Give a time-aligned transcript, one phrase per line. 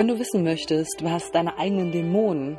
[0.00, 2.56] Wenn du wissen möchtest, was deine eigenen Dämonen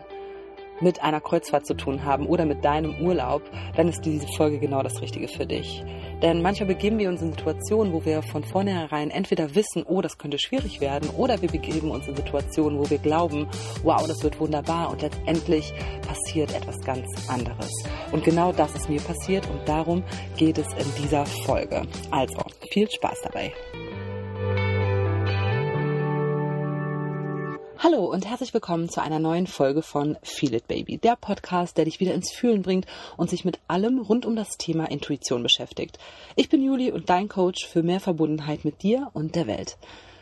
[0.80, 3.42] mit einer Kreuzfahrt zu tun haben oder mit deinem Urlaub,
[3.76, 5.84] dann ist diese Folge genau das Richtige für dich.
[6.22, 10.20] Denn manchmal begeben wir uns in Situationen, wo wir von vornherein entweder wissen, oh, das
[10.20, 13.48] könnte schwierig werden, oder wir begeben uns in Situationen, wo wir glauben,
[13.82, 15.74] wow, das wird wunderbar und letztendlich
[16.08, 17.72] passiert etwas ganz anderes.
[18.12, 20.04] Und genau das ist mir passiert und darum
[20.38, 21.82] geht es in dieser Folge.
[22.12, 23.52] Also, viel Spaß dabei.
[27.84, 31.86] Hallo und herzlich willkommen zu einer neuen Folge von Feel It Baby, der Podcast, der
[31.86, 32.86] dich wieder ins Fühlen bringt
[33.18, 35.98] und sich mit allem rund um das Thema Intuition beschäftigt.
[36.36, 39.80] Ich bin Juli und dein Coach für mehr Verbundenheit mit dir und der Welt.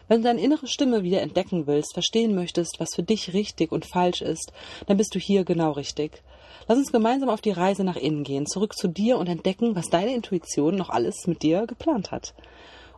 [0.08, 3.86] Wenn du deine innere Stimme wieder entdecken willst, verstehen möchtest, was für dich richtig und
[3.86, 4.54] falsch ist,
[4.88, 6.24] dann bist du hier genau richtig.
[6.70, 9.90] Lass uns gemeinsam auf die Reise nach innen gehen, zurück zu dir und entdecken, was
[9.90, 12.34] deine Intuition noch alles mit dir geplant hat.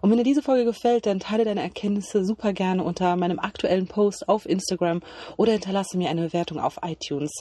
[0.02, 3.88] Und wenn dir diese Folge gefällt, dann teile deine Erkenntnisse super gerne unter meinem aktuellen
[3.88, 5.02] Post auf Instagram
[5.38, 7.32] oder hinterlasse mir eine Bewertung auf iTunes.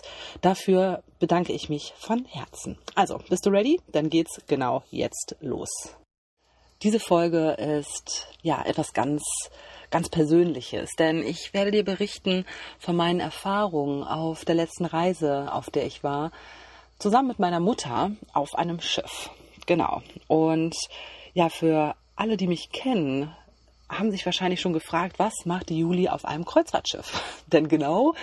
[0.42, 2.78] Dafür bedanke ich mich von Herzen.
[2.94, 3.80] Also, bist du ready?
[3.92, 5.70] Dann geht's genau jetzt los.
[6.82, 9.22] Diese Folge ist ja etwas ganz
[9.90, 12.46] ganz Persönliches, denn ich werde dir berichten
[12.78, 16.30] von meinen Erfahrungen auf der letzten Reise, auf der ich war,
[16.98, 19.30] zusammen mit meiner Mutter auf einem Schiff.
[19.66, 20.02] Genau.
[20.28, 20.76] Und
[21.34, 23.34] ja, für alle, die mich kennen,
[23.88, 27.22] haben sich wahrscheinlich schon gefragt, was macht die Juli auf einem Kreuzfahrtschiff?
[27.46, 28.14] Denn genau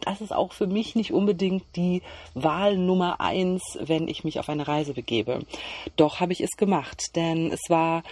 [0.00, 2.02] das ist auch für mich nicht unbedingt die
[2.34, 5.40] Wahl Nummer eins, wenn ich mich auf eine Reise begebe.
[5.96, 8.02] Doch habe ich es gemacht, denn es war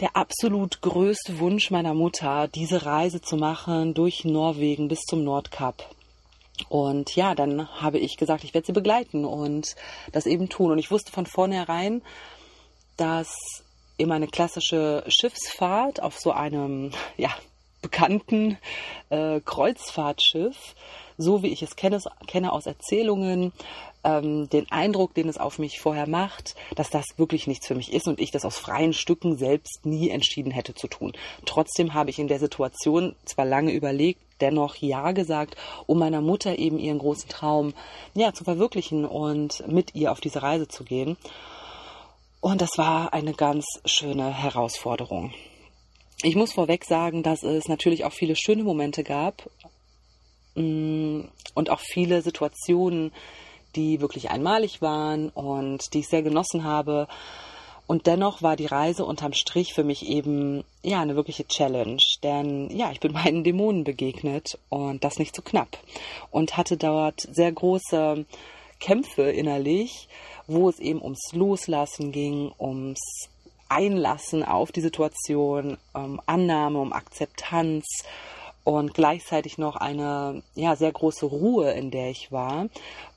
[0.00, 5.88] der absolut größte Wunsch meiner Mutter, diese Reise zu machen durch Norwegen bis zum Nordkap.
[6.68, 9.74] Und ja, dann habe ich gesagt, ich werde sie begleiten und
[10.12, 10.70] das eben tun.
[10.70, 12.02] Und ich wusste von vornherein,
[12.96, 13.63] dass
[13.96, 17.30] immer eine klassische Schiffsfahrt auf so einem ja,
[17.82, 18.58] bekannten
[19.10, 20.74] äh, Kreuzfahrtschiff,
[21.18, 23.52] so wie ich es kenne, kenne aus Erzählungen,
[24.04, 27.92] ähm, den Eindruck, den es auf mich vorher macht, dass das wirklich nichts für mich
[27.92, 31.12] ist und ich das aus freien Stücken selbst nie entschieden hätte zu tun.
[31.44, 36.58] Trotzdem habe ich in der Situation zwar lange überlegt, dennoch Ja gesagt, um meiner Mutter
[36.58, 37.74] eben ihren großen Traum
[38.14, 41.16] ja zu verwirklichen und mit ihr auf diese Reise zu gehen.
[42.44, 45.32] Und das war eine ganz schöne Herausforderung.
[46.22, 49.48] Ich muss vorweg sagen, dass es natürlich auch viele schöne Momente gab
[50.54, 51.20] mm,
[51.54, 53.12] und auch viele Situationen,
[53.76, 57.08] die wirklich einmalig waren und die ich sehr genossen habe.
[57.86, 62.68] Und dennoch war die Reise unterm Strich für mich eben ja eine wirkliche Challenge, denn
[62.68, 65.78] ja, ich bin meinen Dämonen begegnet und das nicht so knapp
[66.30, 68.26] und hatte dort sehr große
[68.80, 70.08] Kämpfe innerlich
[70.46, 73.00] wo es eben ums Loslassen ging, ums
[73.68, 77.84] Einlassen auf die Situation, um Annahme, um Akzeptanz
[78.62, 82.68] und gleichzeitig noch eine ja sehr große Ruhe, in der ich war,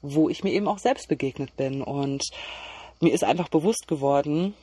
[0.01, 2.23] wo ich mir eben auch selbst begegnet bin und
[2.99, 4.55] mir ist einfach bewusst geworden,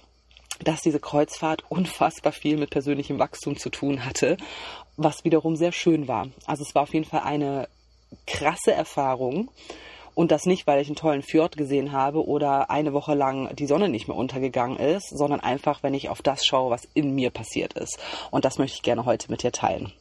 [0.62, 4.36] dass diese Kreuzfahrt unfassbar viel mit persönlichem Wachstum zu tun hatte,
[4.96, 6.28] was wiederum sehr schön war.
[6.46, 7.68] Also es war auf jeden Fall eine
[8.26, 9.50] krasse Erfahrung
[10.14, 13.66] und das nicht, weil ich einen tollen Fjord gesehen habe oder eine Woche lang die
[13.66, 17.30] Sonne nicht mehr untergegangen ist, sondern einfach, wenn ich auf das schaue, was in mir
[17.30, 17.98] passiert ist.
[18.30, 19.92] Und das möchte ich gerne heute mit dir teilen.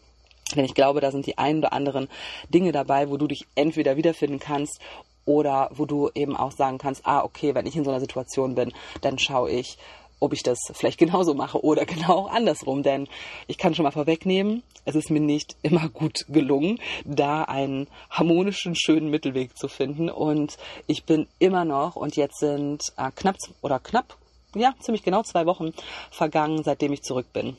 [0.56, 2.08] Denn ich glaube, da sind die ein oder anderen
[2.50, 4.80] Dinge dabei, wo du dich entweder wiederfinden kannst
[5.26, 8.56] oder wo du eben auch sagen kannst, ah, okay, wenn ich in so einer Situation
[8.56, 9.78] bin, dann schaue ich,
[10.24, 12.82] ob ich das vielleicht genauso mache oder genau andersrum.
[12.82, 13.08] Denn
[13.48, 18.76] ich kann schon mal vorwegnehmen, es ist mir nicht immer gut gelungen, da einen harmonischen,
[18.76, 20.10] schönen Mittelweg zu finden.
[20.10, 20.58] Und
[20.88, 24.18] ich bin immer noch, und jetzt sind äh, knapp oder knapp,
[24.56, 25.74] ja, ziemlich genau zwei Wochen
[26.12, 27.58] vergangen, seitdem ich zurück bin.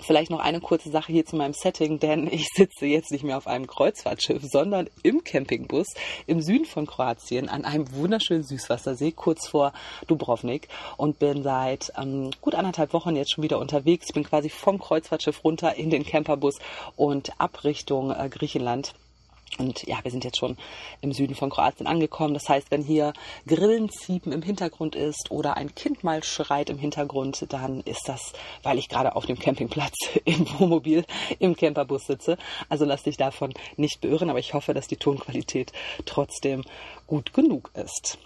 [0.00, 3.36] Vielleicht noch eine kurze Sache hier zu meinem Setting, denn ich sitze jetzt nicht mehr
[3.36, 5.88] auf einem Kreuzfahrtschiff, sondern im Campingbus
[6.26, 9.72] im Süden von Kroatien an einem wunderschönen Süßwassersee kurz vor
[10.06, 14.06] Dubrovnik und bin seit ähm, gut anderthalb Wochen jetzt schon wieder unterwegs.
[14.08, 16.58] Ich bin quasi vom Kreuzfahrtschiff runter in den Camperbus
[16.96, 18.94] und ab Richtung äh, Griechenland.
[19.56, 20.56] Und ja, wir sind jetzt schon
[21.00, 22.34] im Süden von Kroatien angekommen.
[22.34, 23.12] Das heißt, wenn hier
[23.46, 28.78] Grillenziepen im Hintergrund ist oder ein Kind mal schreit im Hintergrund, dann ist das, weil
[28.78, 31.04] ich gerade auf dem Campingplatz im Wohnmobil
[31.38, 32.36] im Camperbus sitze.
[32.68, 35.72] Also lass dich davon nicht beirren, aber ich hoffe, dass die Tonqualität
[36.04, 36.64] trotzdem
[37.06, 38.18] gut genug ist.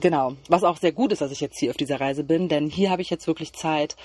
[0.00, 2.70] Genau, was auch sehr gut ist, dass ich jetzt hier auf dieser Reise bin, denn
[2.70, 3.96] hier habe ich jetzt wirklich Zeit,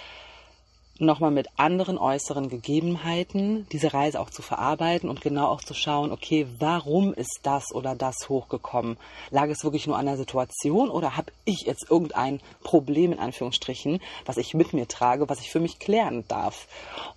[1.00, 6.12] nochmal mit anderen äußeren Gegebenheiten diese Reise auch zu verarbeiten und genau auch zu schauen,
[6.12, 8.98] okay, warum ist das oder das hochgekommen?
[9.30, 14.00] Lag es wirklich nur an der Situation oder habe ich jetzt irgendein Problem in Anführungsstrichen,
[14.26, 16.68] was ich mit mir trage, was ich für mich klären darf?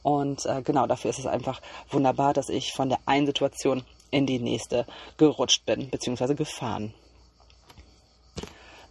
[0.03, 1.61] Und äh, genau dafür ist es einfach
[1.91, 4.87] wunderbar, dass ich von der einen Situation in die nächste
[5.17, 6.93] gerutscht bin, beziehungsweise gefahren.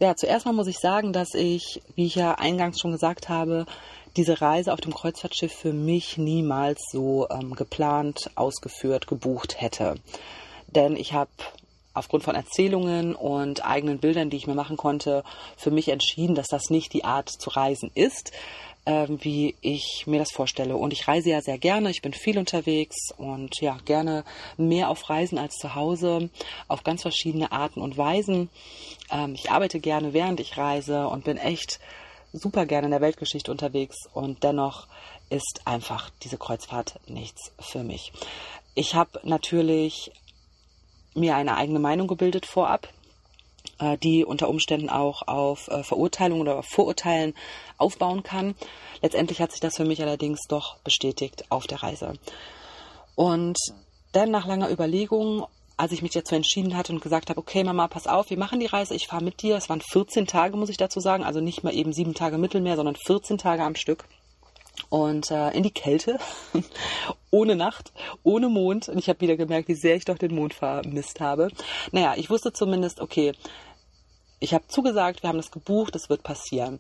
[0.02, 3.66] Ja, zuerst mal muss ich sagen, dass ich, wie ich ja eingangs schon gesagt habe,
[4.18, 9.96] diese Reise auf dem Kreuzfahrtschiff für mich niemals so ähm, geplant, ausgeführt, gebucht hätte.
[10.68, 11.32] Denn ich habe
[11.94, 15.24] aufgrund von Erzählungen und eigenen Bildern, die ich mir machen konnte,
[15.58, 18.32] für mich entschieden, dass das nicht die Art zu reisen ist,
[18.86, 20.78] äh, wie ich mir das vorstelle.
[20.78, 24.24] Und ich reise ja sehr gerne, ich bin viel unterwegs und ja, gerne
[24.58, 26.30] mehr auf Reisen als zu Hause,
[26.68, 28.50] auf ganz verschiedene Arten und Weisen.
[29.12, 31.80] Ähm, ich arbeite gerne, während ich reise und bin echt
[32.34, 34.88] super gerne in der Weltgeschichte unterwegs und dennoch
[35.30, 38.12] ist einfach diese Kreuzfahrt nichts für mich.
[38.76, 40.12] Ich habe natürlich
[41.14, 42.88] mir eine eigene Meinung gebildet vorab,
[43.80, 47.34] äh, die unter Umständen auch auf äh, Verurteilung oder Vorurteilen
[47.78, 48.56] aufbauen kann.
[49.02, 52.14] Letztendlich hat sich das für mich allerdings doch bestätigt auf der Reise.
[53.16, 53.58] Und
[54.12, 55.46] dann nach langer Überlegung
[55.80, 58.60] als ich mich dazu entschieden hatte und gesagt habe, okay, Mama, pass auf, wir machen
[58.60, 59.56] die Reise, ich fahre mit dir.
[59.56, 62.76] Es waren 14 Tage, muss ich dazu sagen, also nicht mal eben sieben Tage Mittelmeer,
[62.76, 64.04] sondern 14 Tage am Stück.
[64.90, 66.20] Und äh, in die Kälte,
[67.32, 67.94] ohne Nacht,
[68.24, 68.90] ohne Mond.
[68.90, 71.48] Und ich habe wieder gemerkt, wie sehr ich doch den Mond vermisst habe.
[71.94, 73.32] Naja, ich wusste zumindest, okay,
[74.42, 76.80] ich habe zugesagt, wir haben das gebucht, es wird passieren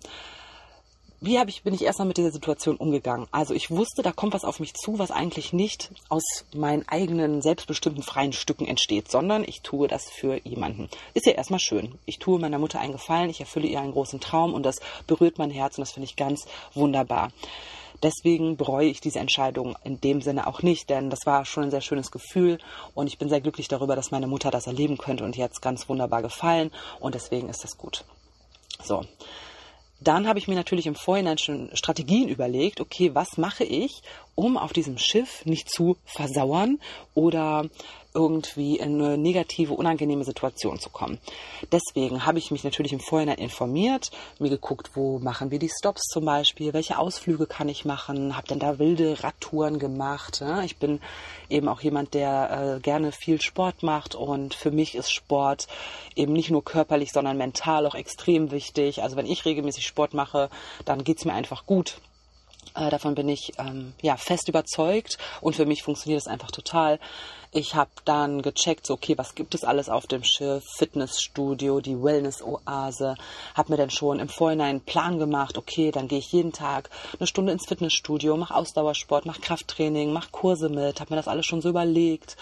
[1.21, 3.27] wie habe ich, bin ich erstmal mit dieser Situation umgegangen?
[3.31, 6.23] Also ich wusste, da kommt was auf mich zu, was eigentlich nicht aus
[6.53, 10.89] meinen eigenen selbstbestimmten freien Stücken entsteht, sondern ich tue das für jemanden.
[11.13, 11.99] Ist ja erstmal schön.
[12.05, 14.77] Ich tue meiner Mutter einen Gefallen, ich erfülle ihr einen großen Traum und das
[15.07, 17.31] berührt mein Herz und das finde ich ganz wunderbar.
[18.01, 21.71] Deswegen bereue ich diese Entscheidung in dem Sinne auch nicht, denn das war schon ein
[21.71, 22.59] sehr schönes Gefühl
[22.93, 25.89] und ich bin sehr glücklich darüber, dass meine Mutter das erleben könnte und jetzt ganz
[25.89, 26.71] wunderbar gefallen
[27.01, 28.05] und deswegen ist das gut.
[28.85, 29.03] So.
[30.01, 34.01] Dann habe ich mir natürlich im Vorhinein schon Strategien überlegt, okay, was mache ich,
[34.35, 36.79] um auf diesem Schiff nicht zu versauern
[37.13, 37.69] oder
[38.13, 41.19] irgendwie in eine negative, unangenehme Situation zu kommen.
[41.71, 46.01] Deswegen habe ich mich natürlich im Vorhinein informiert, mir geguckt, wo machen wir die Stops
[46.11, 50.43] zum Beispiel, welche Ausflüge kann ich machen, habe dann da wilde Radtouren gemacht.
[50.65, 51.01] Ich bin
[51.49, 55.67] eben auch jemand, der äh, gerne viel Sport macht und für mich ist Sport
[56.15, 59.03] eben nicht nur körperlich, sondern mental auch extrem wichtig.
[59.03, 60.49] Also wenn ich regelmäßig Sport mache,
[60.85, 61.99] dann geht es mir einfach gut.
[62.75, 66.99] Äh, davon bin ich ähm, ja fest überzeugt und für mich funktioniert es einfach total.
[67.51, 70.63] Ich habe dann gecheckt, so okay, was gibt es alles auf dem Schiff?
[70.77, 73.15] Fitnessstudio, die Wellness-Oase.
[73.55, 75.57] Habe mir dann schon im Vorhinein einen Plan gemacht.
[75.57, 80.29] Okay, dann gehe ich jeden Tag eine Stunde ins Fitnessstudio, mache Ausdauersport, mache Krafttraining, mache
[80.31, 80.99] Kurse mit.
[80.99, 82.37] Habe mir das alles schon so überlegt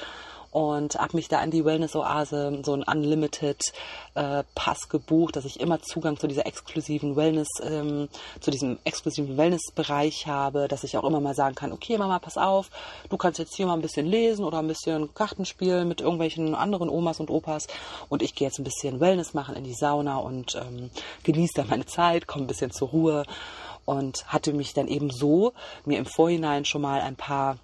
[0.58, 5.84] und habe mich da in die Wellness-Oase, so ein Unlimited-Pass äh, gebucht, dass ich immer
[5.84, 8.10] Zugang zu dieser exklusiven Wellness, ähm,
[8.40, 12.40] zu diesem exklusiven Wellness-Bereich habe, dass ich auch immer mal sagen kann, okay Mama, pass
[12.40, 12.72] auf,
[13.08, 16.56] du kannst jetzt hier mal ein bisschen lesen oder ein bisschen Karten spielen mit irgendwelchen
[16.56, 17.68] anderen Omas und Opas
[18.10, 20.90] und ich gehe jetzt ein bisschen Wellness machen in die Sauna und ähm,
[21.22, 23.26] genieße da meine Zeit, komme ein bisschen zur Ruhe
[23.86, 25.54] und hatte mich dann eben so
[25.86, 27.60] mir im Vorhinein schon mal ein paar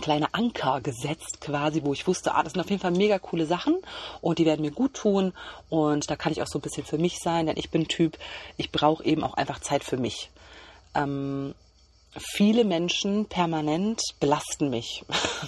[0.00, 3.46] kleine Anker gesetzt quasi, wo ich wusste, ah, das sind auf jeden Fall mega coole
[3.46, 3.76] Sachen
[4.20, 5.32] und die werden mir gut tun
[5.70, 8.18] und da kann ich auch so ein bisschen für mich sein, denn ich bin Typ,
[8.56, 10.30] ich brauche eben auch einfach Zeit für mich.
[10.94, 11.54] Ähm,
[12.16, 15.04] viele Menschen permanent belasten mich.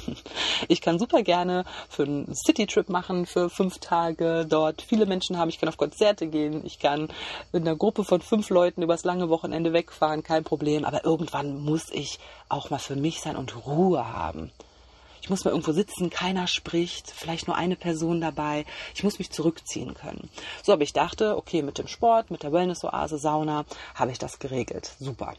[0.68, 5.48] ich kann super gerne für einen Citytrip machen, für fünf Tage dort viele Menschen haben.
[5.48, 6.64] Ich kann auf Konzerte gehen.
[6.64, 7.08] Ich kann
[7.52, 10.84] mit einer Gruppe von fünf Leuten übers lange Wochenende wegfahren, kein Problem.
[10.84, 14.50] Aber irgendwann muss ich auch mal für mich sein und Ruhe haben.
[15.22, 18.64] Ich muss mal irgendwo sitzen, keiner spricht, vielleicht nur eine Person dabei.
[18.94, 20.30] Ich muss mich zurückziehen können.
[20.62, 23.64] So, aber ich dachte, okay, mit dem Sport, mit der Wellness-Oase, Sauna
[23.94, 24.92] habe ich das geregelt.
[24.98, 25.34] Super.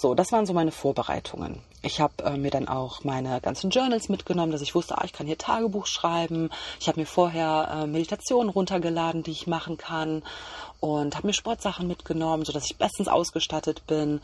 [0.00, 1.58] So, das waren so meine Vorbereitungen.
[1.82, 5.12] Ich habe äh, mir dann auch meine ganzen Journals mitgenommen, dass ich wusste, ah, ich
[5.12, 6.50] kann hier Tagebuch schreiben.
[6.78, 10.22] Ich habe mir vorher äh, Meditationen runtergeladen, die ich machen kann
[10.78, 14.20] und habe mir Sportsachen mitgenommen, sodass ich bestens ausgestattet bin.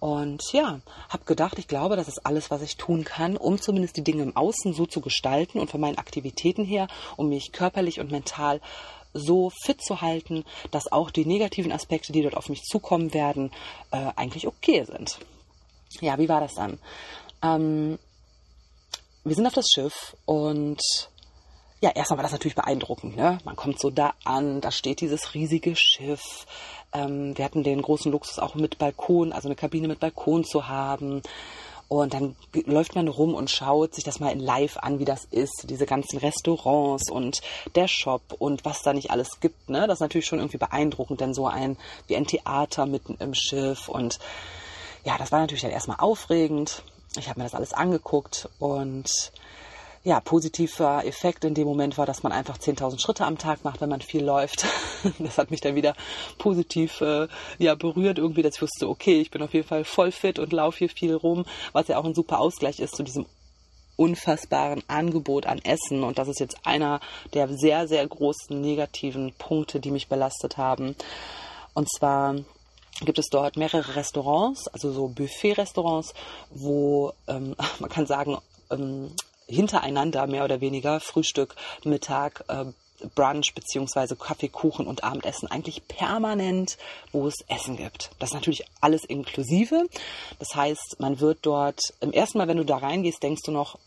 [0.00, 0.80] Und ja,
[1.10, 4.22] habe gedacht, ich glaube, das ist alles, was ich tun kann, um zumindest die Dinge
[4.22, 8.62] im Außen so zu gestalten und von meinen Aktivitäten her, um mich körperlich und mental
[9.18, 13.50] so fit zu halten, dass auch die negativen Aspekte, die dort auf mich zukommen werden,
[13.90, 15.18] äh, eigentlich okay sind.
[16.00, 16.78] Ja, wie war das dann?
[17.42, 17.98] Ähm,
[19.24, 20.80] wir sind auf das Schiff und
[21.80, 23.16] ja, erstmal war das natürlich beeindruckend.
[23.16, 23.38] Ne?
[23.44, 26.46] Man kommt so da an, da steht dieses riesige Schiff.
[26.92, 30.66] Ähm, wir hatten den großen Luxus auch mit Balkon, also eine Kabine mit Balkon zu
[30.66, 31.22] haben.
[31.88, 35.24] Und dann läuft man rum und schaut sich das mal in live an, wie das
[35.24, 35.64] ist.
[35.70, 37.40] Diese ganzen Restaurants und
[37.74, 39.70] der Shop und was da nicht alles gibt.
[39.70, 39.86] Ne?
[39.86, 43.88] Das ist natürlich schon irgendwie beeindruckend, denn so ein wie ein Theater mitten im Schiff.
[43.88, 44.18] Und
[45.04, 46.82] ja, das war natürlich dann erstmal aufregend.
[47.18, 49.32] Ich habe mir das alles angeguckt und
[50.04, 53.80] ja, positiver Effekt in dem Moment war, dass man einfach 10.000 Schritte am Tag macht,
[53.80, 54.66] wenn man viel läuft.
[55.20, 55.94] Das hat mich dann wieder
[56.38, 57.28] positiv äh,
[57.58, 60.52] ja, berührt, irgendwie, dass ich wusste, okay, ich bin auf jeden Fall voll fit und
[60.52, 63.26] laufe hier viel rum, was ja auch ein super Ausgleich ist zu diesem
[63.98, 66.02] unfassbaren Angebot an Essen.
[66.02, 67.00] Und das ist jetzt einer
[67.34, 70.96] der sehr, sehr großen negativen Punkte, die mich belastet haben.
[71.74, 72.36] Und zwar
[73.04, 76.14] gibt es dort mehrere Restaurants, also so Buffet-Restaurants,
[76.50, 78.38] wo ähm, man kann sagen,
[78.70, 79.12] ähm,
[79.48, 82.66] hintereinander mehr oder weniger Frühstück, Mittag, äh,
[83.14, 86.78] Brunch beziehungsweise Kaffee, Kuchen und Abendessen eigentlich permanent,
[87.12, 88.10] wo es Essen gibt.
[88.18, 89.88] Das ist natürlich alles inklusive.
[90.38, 93.78] Das heißt, man wird dort im ersten Mal, wenn du da reingehst, denkst du noch,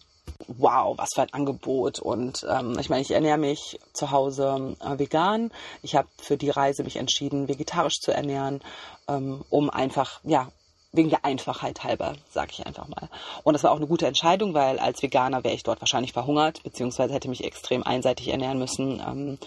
[0.48, 2.00] wow, was für ein Angebot.
[2.00, 5.52] Und ähm, ich meine, ich ernähre mich zu Hause äh, vegan.
[5.82, 8.62] Ich habe für die Reise mich entschieden, vegetarisch zu ernähren,
[9.08, 10.52] ähm, um einfach, ja,
[10.94, 13.10] wegen der Einfachheit halber, sage ich einfach mal.
[13.44, 16.64] Und das war auch eine gute Entscheidung, weil als Veganer wäre ich dort wahrscheinlich verhungert,
[16.64, 19.00] beziehungsweise hätte mich extrem einseitig ernähren müssen.
[19.00, 19.38] Ähm,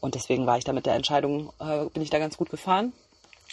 [0.00, 2.92] und deswegen war ich da mit der Entscheidung, äh, bin ich da ganz gut gefahren.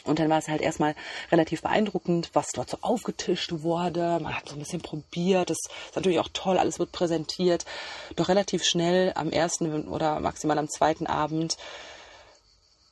[0.04, 0.96] Und dann war es halt erstmal
[1.32, 4.20] relativ beeindruckend, was dort so aufgetischt wurde.
[4.22, 5.50] Man hat so ein bisschen probiert.
[5.50, 7.66] Das ist natürlich auch toll, alles wird präsentiert.
[8.16, 11.58] Doch relativ schnell am ersten oder maximal am zweiten Abend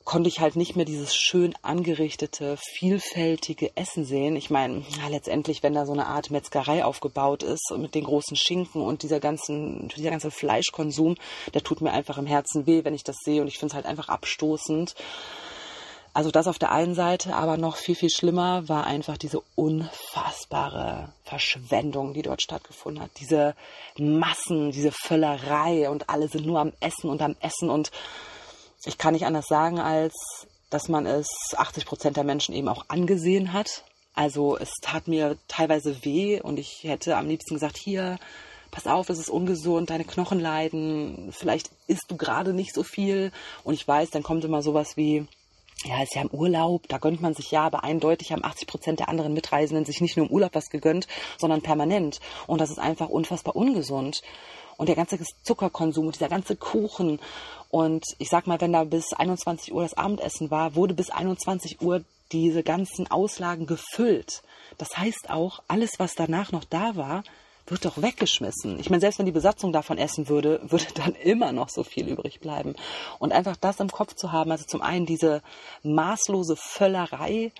[0.04, 4.34] konnte ich halt nicht mehr dieses schön angerichtete, vielfältige Essen sehen.
[4.34, 8.36] Ich meine, ja, letztendlich, wenn da so eine Art Metzgerei aufgebaut ist mit den großen
[8.36, 11.16] Schinken und dieser ganzen, dieser ganze Fleischkonsum,
[11.54, 13.74] der tut mir einfach im Herzen weh, wenn ich das sehe und ich finde es
[13.74, 14.94] halt einfach abstoßend.
[16.12, 21.12] Also das auf der einen Seite, aber noch viel, viel schlimmer war einfach diese unfassbare
[21.22, 23.12] Verschwendung, die dort stattgefunden hat.
[23.20, 23.54] Diese
[23.96, 27.92] Massen, diese Völlerei und alle sind nur am Essen und am Essen und
[28.84, 30.14] ich kann nicht anders sagen, als
[30.70, 33.84] dass man es 80 Prozent der Menschen eben auch angesehen hat.
[34.14, 38.18] Also es tat mir teilweise weh und ich hätte am liebsten gesagt, hier,
[38.70, 43.32] pass auf, es ist ungesund, deine Knochen leiden, vielleicht isst du gerade nicht so viel.
[43.64, 45.26] Und ich weiß, dann kommt immer sowas wie,
[45.84, 49.00] ja, ist ja im Urlaub, da gönnt man sich ja, aber eindeutig haben 80 Prozent
[49.00, 51.08] der anderen Mitreisenden sich nicht nur im Urlaub was gegönnt,
[51.38, 52.20] sondern permanent.
[52.46, 54.22] Und das ist einfach unfassbar ungesund.
[54.76, 57.18] Und der ganze Zuckerkonsum und dieser ganze Kuchen
[57.70, 61.80] und ich sag mal, wenn da bis 21 Uhr das Abendessen war, wurde bis 21
[61.80, 64.42] Uhr diese ganzen Auslagen gefüllt.
[64.76, 67.22] Das heißt auch, alles, was danach noch da war,
[67.66, 68.80] wird doch weggeschmissen.
[68.80, 72.08] Ich meine, selbst wenn die Besatzung davon essen würde, würde dann immer noch so viel
[72.08, 72.74] übrig bleiben.
[73.20, 75.42] Und einfach das im Kopf zu haben, also zum einen diese
[75.84, 77.52] maßlose Völlerei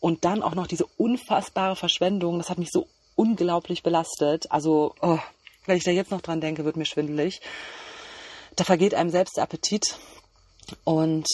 [0.00, 4.50] und dann auch noch diese unfassbare Verschwendung, das hat mich so unglaublich belastet.
[4.50, 5.20] Also, oh,
[5.66, 7.40] wenn ich da jetzt noch dran denke, wird mir schwindelig
[8.56, 9.98] da vergeht einem selbst der Appetit.
[10.84, 11.26] Und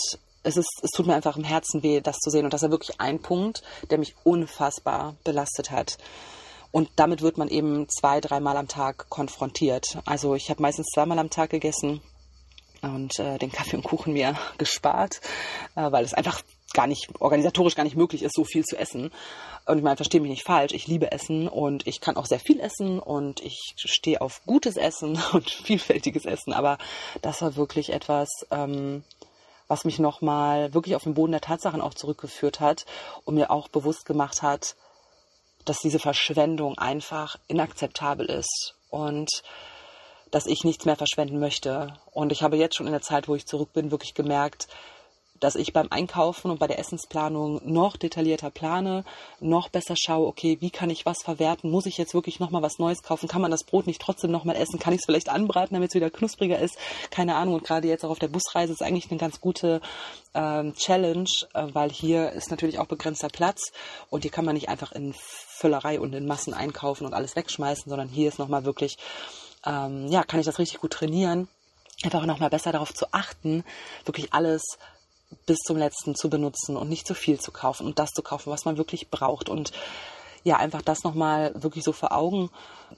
[0.42, 2.44] es ist, es tut mir einfach im Herzen weh, das zu sehen.
[2.44, 5.98] Und das ist wirklich ein Punkt, der mich unfassbar belastet hat.
[6.72, 9.98] Und damit wird man eben zwei, dreimal am Tag konfrontiert.
[10.04, 12.00] Also ich habe meistens zweimal am Tag gegessen
[12.82, 15.20] und äh, den Kaffee und Kuchen mir gespart,
[15.74, 19.10] äh, weil es einfach gar nicht, organisatorisch gar nicht möglich ist, so viel zu essen.
[19.66, 22.40] Und ich meine, verstehe mich nicht falsch, ich liebe Essen und ich kann auch sehr
[22.40, 26.78] viel essen und ich stehe auf gutes Essen und vielfältiges Essen, aber
[27.22, 29.04] das war wirklich etwas, ähm,
[29.68, 32.86] was mich nochmal wirklich auf den Boden der Tatsachen auch zurückgeführt hat
[33.24, 34.74] und mir auch bewusst gemacht hat,
[35.64, 39.42] dass diese Verschwendung einfach inakzeptabel ist und
[40.30, 41.94] dass ich nichts mehr verschwenden möchte.
[42.12, 44.68] Und ich habe jetzt schon in der Zeit, wo ich zurück bin, wirklich gemerkt,
[45.40, 49.04] dass ich beim Einkaufen und bei der Essensplanung noch detaillierter plane,
[49.40, 51.70] noch besser schaue, okay, wie kann ich was verwerten?
[51.70, 53.28] Muss ich jetzt wirklich nochmal was Neues kaufen?
[53.28, 54.78] Kann man das Brot nicht trotzdem nochmal essen?
[54.78, 56.76] Kann ich es vielleicht anbraten, damit es wieder knuspriger ist?
[57.11, 57.54] Keine Ahnung.
[57.54, 59.80] Und gerade jetzt auch auf der Busreise ist eigentlich eine ganz gute
[60.35, 63.73] ähm, Challenge, äh, weil hier ist natürlich auch begrenzter Platz
[64.11, 67.88] und hier kann man nicht einfach in Völlerei und in Massen einkaufen und alles wegschmeißen,
[67.88, 68.99] sondern hier ist nochmal wirklich,
[69.64, 71.49] ähm, ja, kann ich das richtig gut trainieren
[72.02, 73.64] einfach nochmal besser darauf zu achten,
[74.04, 74.62] wirklich alles
[75.46, 78.50] bis zum letzten zu benutzen und nicht zu viel zu kaufen und das zu kaufen,
[78.50, 79.72] was man wirklich braucht und
[80.42, 82.50] ja, einfach das nochmal wirklich so vor Augen,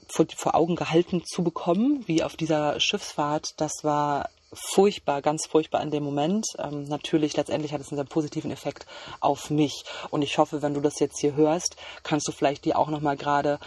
[0.07, 5.81] vor, vor Augen gehalten zu bekommen, wie auf dieser Schiffsfahrt, das war furchtbar, ganz furchtbar
[5.81, 6.45] in dem Moment.
[6.59, 8.85] Ähm, natürlich, letztendlich hat es einen sehr positiven Effekt
[9.19, 9.83] auf mich.
[10.09, 13.17] Und ich hoffe, wenn du das jetzt hier hörst, kannst du vielleicht dir auch nochmal
[13.17, 13.59] gerade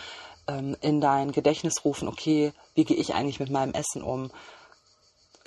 [0.48, 4.30] ähm, in dein Gedächtnis rufen, okay, wie gehe ich eigentlich mit meinem Essen um?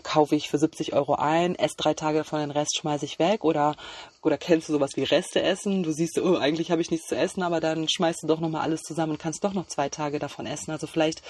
[0.04, 3.44] Kaufe ich für 70 Euro ein, esse drei Tage davon, den Rest schmeiße ich weg
[3.44, 3.76] oder
[4.22, 5.84] oder kennst du sowas wie Reste essen?
[5.84, 8.64] Du siehst, oh, eigentlich habe ich nichts zu essen, aber dann schmeißt du doch nochmal
[8.64, 10.72] alles zusammen und kannst doch noch zwei Tage davon essen.
[10.72, 11.22] Also vielleicht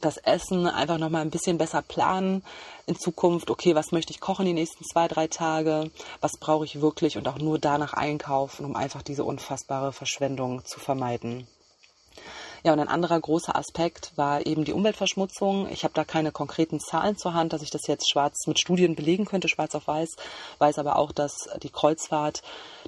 [0.00, 2.42] das Essen einfach nochmal ein bisschen besser planen
[2.86, 3.50] in Zukunft.
[3.50, 5.90] Okay, was möchte ich kochen die nächsten zwei, drei Tage?
[6.20, 7.16] Was brauche ich wirklich?
[7.16, 11.46] Und auch nur danach einkaufen, um einfach diese unfassbare Verschwendung zu vermeiden.
[12.66, 15.68] Ja, und ein anderer großer Aspekt war eben die Umweltverschmutzung.
[15.70, 18.96] Ich habe da keine konkreten Zahlen zur Hand, dass ich das jetzt schwarz mit Studien
[18.96, 20.16] belegen könnte, schwarz auf weiß.
[20.58, 22.42] Weiß aber auch, dass die Kreuzfahrt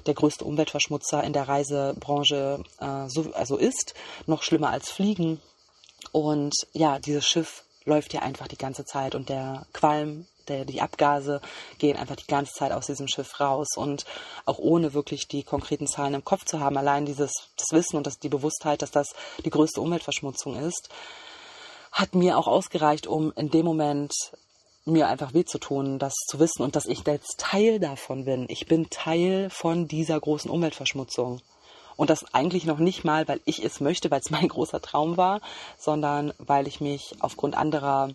[0.05, 3.93] der größte Umweltverschmutzer in der Reisebranche äh, so, also ist.
[4.27, 5.39] Noch schlimmer als Fliegen.
[6.11, 10.81] Und ja, dieses Schiff läuft ja einfach die ganze Zeit und der Qualm, der, die
[10.81, 11.41] Abgase
[11.77, 14.05] gehen einfach die ganze Zeit aus diesem Schiff raus und
[14.45, 18.07] auch ohne wirklich die konkreten Zahlen im Kopf zu haben, allein dieses das Wissen und
[18.07, 19.09] das, die Bewusstheit, dass das
[19.45, 20.89] die größte Umweltverschmutzung ist,
[21.91, 24.13] hat mir auch ausgereicht, um in dem Moment
[24.85, 28.45] mir einfach weh zu tun, das zu wissen und dass ich jetzt Teil davon bin.
[28.49, 31.41] Ich bin Teil von dieser großen Umweltverschmutzung.
[31.95, 35.17] Und das eigentlich noch nicht mal, weil ich es möchte, weil es mein großer Traum
[35.17, 35.41] war,
[35.77, 38.09] sondern weil ich mich aufgrund anderer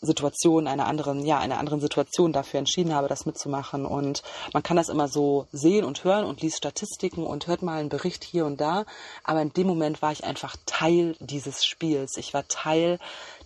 [0.00, 3.84] Situation, einer anderen, ja, einer anderen Situation dafür entschieden habe, das mitzumachen.
[3.84, 7.80] Und man kann das immer so sehen und hören und liest Statistiken und hört mal
[7.80, 8.84] einen Bericht hier und da.
[9.24, 12.16] Aber in dem Moment war ich einfach Teil dieses Spiels.
[12.16, 12.98] Ich war Teil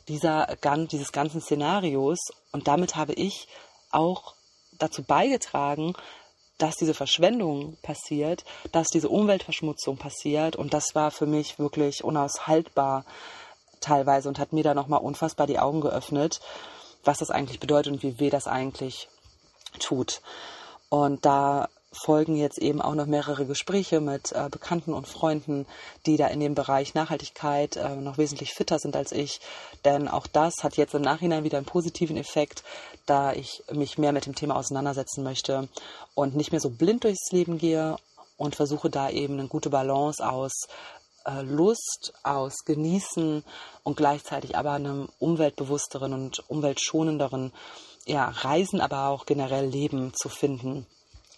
[0.09, 0.57] dieser,
[0.91, 2.19] dieses ganzen Szenarios.
[2.53, 3.49] Und damit habe ich
[3.91, 4.35] auch
[4.79, 5.95] dazu beigetragen,
[6.59, 10.55] dass diese Verschwendung passiert, dass diese Umweltverschmutzung passiert.
[10.55, 13.05] Und das war für mich wirklich unaushaltbar
[13.83, 16.41] teilweise und hat mir da nochmal unfassbar die Augen geöffnet,
[17.05, 19.09] was das eigentlich bedeutet und wie weh das eigentlich
[19.79, 20.23] tut.
[20.89, 25.67] Und da folgen jetzt eben auch noch mehrere Gespräche mit äh, Bekannten und Freunden,
[26.07, 29.41] die da in dem Bereich Nachhaltigkeit äh, noch wesentlich fitter sind als ich.
[29.85, 32.65] Denn auch das hat jetzt im Nachhinein wieder einen positiven Effekt,
[33.07, 35.69] da ich mich mehr mit dem Thema auseinandersetzen möchte
[36.15, 37.97] und nicht mehr so blind durchs Leben gehe
[38.39, 40.53] und versuche da eben eine gute Balance aus
[41.43, 43.45] Lust, aus Genießen
[43.83, 47.53] und gleichzeitig aber einem umweltbewussteren und umweltschonenderen
[48.07, 50.87] ja, Reisen, aber auch generell Leben zu finden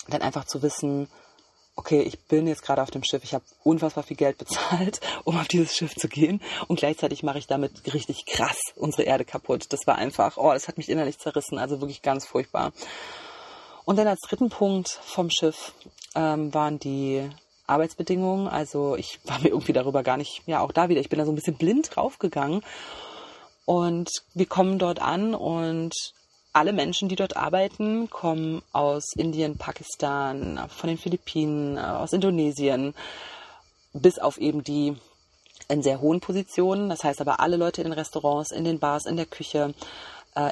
[0.09, 1.09] dann einfach zu wissen,
[1.77, 5.39] okay, ich bin jetzt gerade auf dem Schiff, ich habe unfassbar viel Geld bezahlt, um
[5.39, 9.67] auf dieses Schiff zu gehen und gleichzeitig mache ich damit richtig krass unsere Erde kaputt.
[9.71, 12.73] Das war einfach, oh, das hat mich innerlich zerrissen, also wirklich ganz furchtbar.
[13.85, 15.75] Und dann als dritten Punkt vom Schiff
[16.15, 17.29] ähm, waren die
[17.67, 18.49] Arbeitsbedingungen.
[18.49, 21.25] Also ich war mir irgendwie darüber gar nicht, ja auch da wieder, ich bin da
[21.25, 22.63] so ein bisschen blind draufgegangen.
[23.67, 25.95] Und wir kommen dort an und
[26.53, 32.95] alle Menschen, die dort arbeiten, kommen aus Indien, Pakistan, von den Philippinen, aus Indonesien,
[33.93, 34.97] bis auf eben die
[35.69, 36.89] in sehr hohen Positionen.
[36.89, 39.75] Das heißt aber alle Leute in den Restaurants, in den Bars, in der Küche,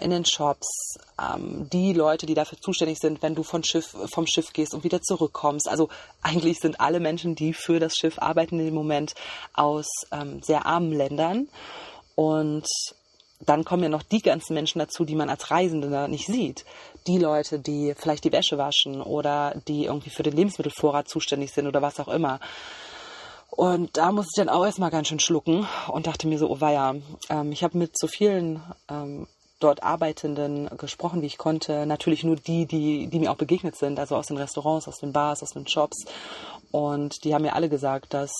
[0.04, 4.26] in den Shops, ähm, die Leute, die dafür zuständig sind, wenn du von Schiff, vom
[4.26, 5.68] Schiff gehst und wieder zurückkommst.
[5.68, 5.88] Also
[6.22, 9.14] eigentlich sind alle Menschen, die für das Schiff arbeiten, in dem Moment
[9.54, 11.48] aus ähm, sehr armen Ländern.
[12.14, 12.66] Und
[13.44, 16.64] dann kommen ja noch die ganzen Menschen dazu, die man als Reisende nicht sieht.
[17.06, 21.66] Die Leute, die vielleicht die Wäsche waschen oder die irgendwie für den Lebensmittelvorrat zuständig sind
[21.66, 22.38] oder was auch immer.
[23.50, 26.60] Und da muss ich dann auch erstmal ganz schön schlucken und dachte mir so, oh
[26.60, 26.94] weia,
[27.28, 29.26] ähm, ich habe mit so vielen ähm,
[29.62, 31.86] dort Arbeitenden gesprochen, wie ich konnte.
[31.86, 35.12] Natürlich nur die, die, die mir auch begegnet sind, also aus den Restaurants, aus den
[35.12, 36.04] Bars, aus den Shops.
[36.70, 38.32] Und die haben mir alle gesagt, dass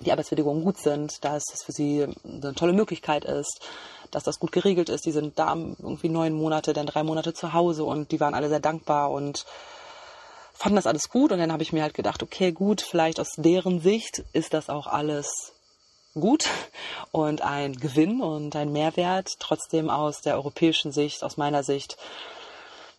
[0.00, 3.60] die Arbeitsbedingungen gut sind, dass es für sie eine tolle Möglichkeit ist,
[4.10, 5.06] dass das gut geregelt ist.
[5.06, 8.48] Die sind da irgendwie neun Monate, dann drei Monate zu Hause und die waren alle
[8.48, 9.44] sehr dankbar und
[10.54, 11.32] fanden das alles gut.
[11.32, 14.68] Und dann habe ich mir halt gedacht, okay, gut, vielleicht aus deren Sicht ist das
[14.68, 15.52] auch alles
[16.20, 16.48] gut
[17.12, 19.38] und ein Gewinn und ein Mehrwert.
[19.38, 21.96] Trotzdem aus der europäischen Sicht, aus meiner Sicht,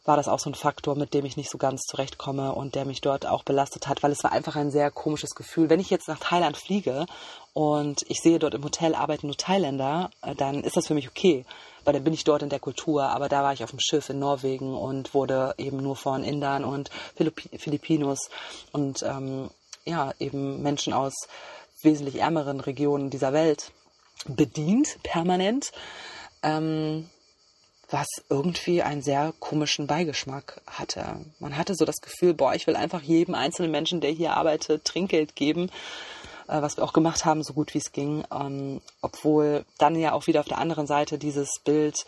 [0.09, 2.85] war das auch so ein Faktor, mit dem ich nicht so ganz zurechtkomme und der
[2.85, 5.69] mich dort auch belastet hat, weil es war einfach ein sehr komisches Gefühl.
[5.69, 7.05] Wenn ich jetzt nach Thailand fliege
[7.53, 11.09] und ich sehe dort im Hotel arbeiten nur Thailänder, äh, dann ist das für mich
[11.09, 11.45] okay,
[11.83, 13.03] weil dann bin ich dort in der Kultur.
[13.03, 16.63] Aber da war ich auf dem Schiff in Norwegen und wurde eben nur von Indern
[16.63, 18.29] und Philippi Filipinos
[18.71, 19.51] und ähm,
[19.85, 21.13] ja, eben Menschen aus
[21.83, 23.71] wesentlich ärmeren Regionen dieser Welt
[24.27, 25.71] bedient, permanent.
[26.43, 27.09] Ähm,
[27.89, 31.25] was irgendwie einen sehr komischen Beigeschmack hatte.
[31.39, 34.85] Man hatte so das Gefühl, boah, ich will einfach jedem einzelnen Menschen, der hier arbeitet,
[34.85, 35.71] Trinkgeld geben,
[36.47, 38.23] äh, was wir auch gemacht haben, so gut wie es ging.
[38.31, 42.05] Ähm, obwohl dann ja auch wieder auf der anderen Seite dieses Bild,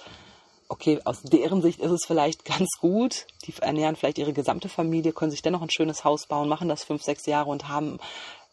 [0.69, 5.13] okay, aus deren Sicht ist es vielleicht ganz gut, die ernähren vielleicht ihre gesamte Familie,
[5.13, 7.99] können sich dennoch ein schönes Haus bauen, machen das fünf, sechs Jahre und haben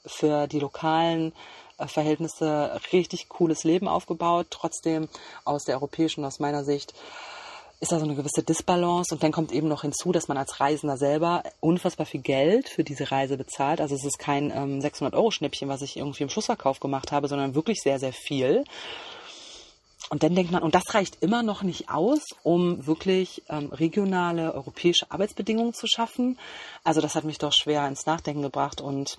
[0.09, 1.33] für die lokalen
[1.79, 4.49] äh, Verhältnisse richtig cooles Leben aufgebaut.
[4.51, 5.09] Trotzdem
[5.45, 6.95] aus der europäischen, aus meiner Sicht,
[7.81, 10.59] ist da so eine gewisse Disbalance und dann kommt eben noch hinzu, dass man als
[10.59, 13.81] Reisender selber unfassbar viel Geld für diese Reise bezahlt.
[13.81, 17.29] Also es ist kein ähm, 600 Euro Schnäppchen, was ich irgendwie im Schlussverkauf gemacht habe,
[17.29, 18.65] sondern wirklich sehr, sehr viel.
[20.11, 24.55] Und dann denkt man, und das reicht immer noch nicht aus, um wirklich ähm, regionale
[24.55, 26.39] europäische Arbeitsbedingungen zu schaffen.
[26.83, 29.19] Also das hat mich doch schwer ins Nachdenken gebracht und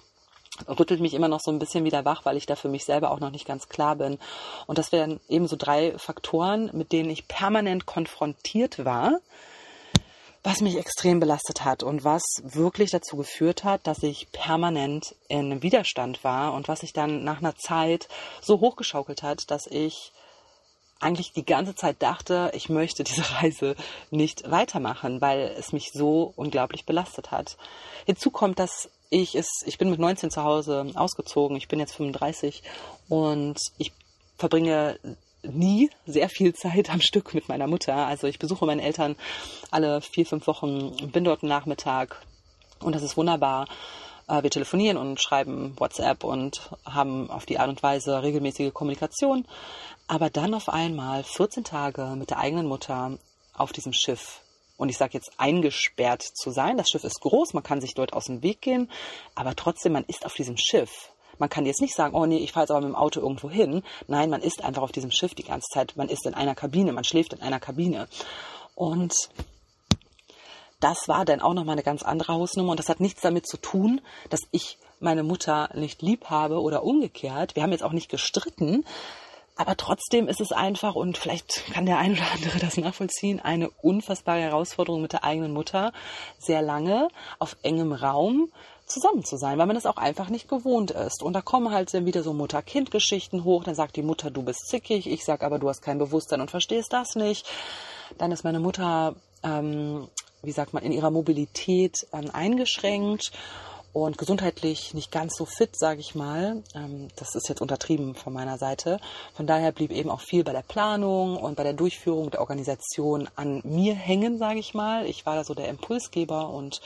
[0.67, 3.11] rüttelt mich immer noch so ein bisschen wieder wach, weil ich da für mich selber
[3.11, 4.19] auch noch nicht ganz klar bin.
[4.67, 9.19] Und das wären eben so drei Faktoren, mit denen ich permanent konfrontiert war,
[10.43, 15.61] was mich extrem belastet hat und was wirklich dazu geführt hat, dass ich permanent in
[15.61, 18.07] Widerstand war und was sich dann nach einer Zeit
[18.41, 20.13] so hochgeschaukelt hat, dass ich
[20.99, 23.75] eigentlich die ganze Zeit dachte, ich möchte diese Reise
[24.11, 27.57] nicht weitermachen, weil es mich so unglaublich belastet hat.
[28.05, 31.95] Hinzu kommt, dass ich es, ich bin mit 19 zu Hause ausgezogen, ich bin jetzt
[31.95, 32.63] 35
[33.07, 33.91] und ich
[34.37, 34.99] verbringe
[35.43, 37.95] nie sehr viel Zeit am Stück mit meiner Mutter.
[37.95, 39.15] Also ich besuche meine Eltern
[39.71, 42.21] alle vier, fünf Wochen, bin dort einen Nachmittag
[42.79, 43.67] und das ist wunderbar.
[44.27, 49.45] Äh, wir telefonieren und schreiben WhatsApp und haben auf die Art und Weise regelmäßige Kommunikation.
[50.07, 53.17] Aber dann auf einmal 14 Tage mit der eigenen Mutter
[53.53, 54.41] auf diesem Schiff
[54.79, 56.77] und ich sage jetzt eingesperrt zu sein.
[56.77, 58.89] Das Schiff ist groß, man kann sich dort aus dem Weg gehen,
[59.35, 61.11] aber trotzdem, man ist auf diesem Schiff.
[61.37, 63.49] Man kann jetzt nicht sagen, oh nee, ich fahre jetzt aber mit dem Auto irgendwo
[63.49, 63.83] hin.
[64.07, 65.95] Nein, man ist einfach auf diesem Schiff die ganze Zeit.
[65.95, 68.07] Man ist in einer Kabine, man schläft in einer Kabine.
[68.75, 69.13] Und
[70.79, 72.71] das war dann auch nochmal eine ganz andere Hausnummer.
[72.71, 76.83] Und das hat nichts damit zu tun, dass ich meine Mutter nicht lieb habe oder
[76.83, 77.55] umgekehrt.
[77.55, 78.85] Wir haben jetzt auch nicht gestritten.
[79.59, 83.69] Aber trotzdem ist es einfach, und vielleicht kann der ein oder andere das nachvollziehen, eine
[83.69, 85.91] unfassbare Herausforderung mit der eigenen Mutter,
[86.37, 88.53] sehr lange auf engem Raum
[88.85, 91.21] zusammen zu sein, weil man das auch einfach nicht gewohnt ist.
[91.21, 93.65] Und da kommen halt dann wieder so Mutter-Kind-Geschichten hoch.
[93.65, 95.07] Dann sagt die Mutter, du bist zickig.
[95.07, 97.45] Ich sag aber, du hast kein Bewusstsein und verstehst das nicht.
[98.17, 100.07] Dann ist meine Mutter, ähm,
[100.41, 103.33] wie sagt man, in ihrer Mobilität ähm, eingeschränkt
[103.93, 106.63] und gesundheitlich nicht ganz so fit, sage ich mal.
[106.75, 108.99] Ähm, das ist jetzt untertrieben von meiner Seite.
[109.33, 113.29] Von daher blieb eben auch viel bei der Planung und bei der Durchführung der Organisation
[113.35, 115.05] an mir hängen, sage ich mal.
[115.05, 116.81] Ich war da so der Impulsgeber und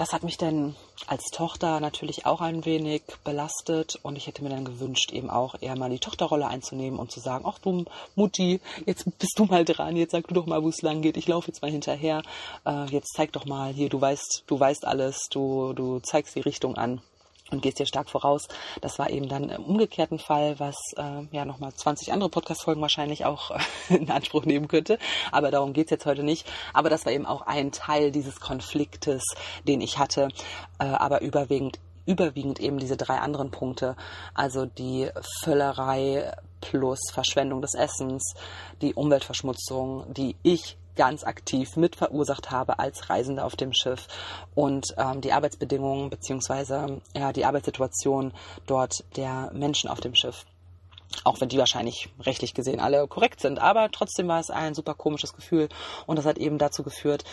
[0.00, 4.48] das hat mich dann als Tochter natürlich auch ein wenig belastet und ich hätte mir
[4.48, 7.84] dann gewünscht, eben auch eher mal die Tochterrolle einzunehmen und zu sagen, ach du
[8.14, 11.18] Mutti, jetzt bist du mal dran, jetzt sag du doch mal, wo es lang geht,
[11.18, 12.22] ich laufe jetzt mal hinterher,
[12.64, 16.40] äh, jetzt zeig doch mal hier, du weißt, du weißt alles, du, du zeigst die
[16.40, 17.02] Richtung an
[17.50, 18.48] und gehst dir stark voraus.
[18.80, 23.24] Das war eben dann im umgekehrten Fall, was äh, ja nochmal 20 andere Podcast-Folgen wahrscheinlich
[23.24, 23.58] auch äh,
[23.94, 24.98] in Anspruch nehmen könnte.
[25.32, 26.46] Aber darum geht's jetzt heute nicht.
[26.72, 29.22] Aber das war eben auch ein Teil dieses Konfliktes,
[29.66, 30.28] den ich hatte,
[30.78, 33.94] äh, aber überwiegend überwiegend eben diese drei anderen Punkte,
[34.34, 35.08] also die
[35.44, 38.34] Völlerei plus Verschwendung des Essens,
[38.82, 44.06] die Umweltverschmutzung, die ich ganz aktiv mit verursacht habe als Reisende auf dem Schiff
[44.54, 48.32] und ähm, die Arbeitsbedingungen beziehungsweise ja, die Arbeitssituation
[48.66, 50.44] dort der Menschen auf dem Schiff.
[51.24, 53.58] Auch wenn die wahrscheinlich rechtlich gesehen alle korrekt sind.
[53.58, 55.68] Aber trotzdem war es ein super komisches Gefühl.
[56.06, 57.24] Und das hat eben dazu geführt,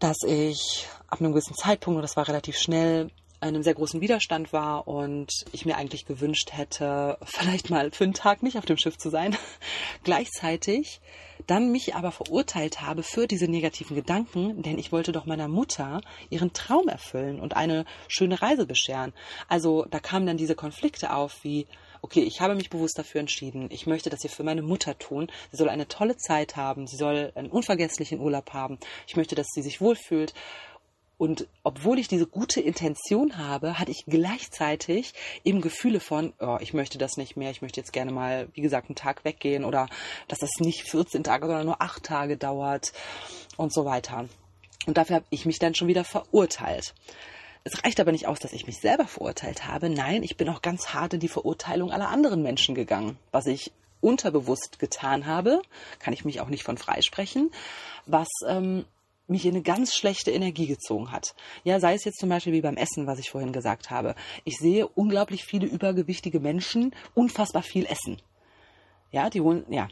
[0.00, 4.52] dass ich ab einem gewissen Zeitpunkt, und das war relativ schnell, einem sehr großen Widerstand
[4.52, 8.76] war und ich mir eigentlich gewünscht hätte, vielleicht mal für einen Tag nicht auf dem
[8.76, 9.36] Schiff zu sein.
[10.04, 11.00] Gleichzeitig
[11.46, 16.02] dann mich aber verurteilt habe für diese negativen Gedanken, denn ich wollte doch meiner Mutter
[16.28, 19.14] ihren Traum erfüllen und eine schöne Reise bescheren.
[19.48, 21.66] Also da kamen dann diese Konflikte auf wie
[22.02, 23.68] okay, ich habe mich bewusst dafür entschieden.
[23.70, 25.30] Ich möchte das hier für meine Mutter tun.
[25.50, 26.86] Sie soll eine tolle Zeit haben.
[26.86, 28.78] Sie soll einen unvergesslichen Urlaub haben.
[29.06, 30.34] Ich möchte, dass sie sich wohlfühlt.
[31.20, 35.12] Und obwohl ich diese gute Intention habe, hatte ich gleichzeitig
[35.44, 38.62] eben Gefühle von, oh, ich möchte das nicht mehr, ich möchte jetzt gerne mal, wie
[38.62, 39.86] gesagt, einen Tag weggehen oder
[40.28, 42.94] dass das nicht 14 Tage, sondern nur 8 Tage dauert
[43.58, 44.30] und so weiter.
[44.86, 46.94] Und dafür habe ich mich dann schon wieder verurteilt.
[47.64, 49.90] Es reicht aber nicht aus, dass ich mich selber verurteilt habe.
[49.90, 53.72] Nein, ich bin auch ganz hart in die Verurteilung aller anderen Menschen gegangen, was ich
[54.00, 55.60] unterbewusst getan habe,
[55.98, 57.50] kann ich mich auch nicht von freisprechen,
[58.06, 58.86] was ähm,
[59.30, 61.34] mich in eine ganz schlechte Energie gezogen hat.
[61.64, 64.14] Ja, sei es jetzt zum Beispiel wie beim Essen, was ich vorhin gesagt habe.
[64.44, 68.20] Ich sehe unglaublich viele übergewichtige Menschen unfassbar viel essen.
[69.10, 69.88] Ja, die holen, ja.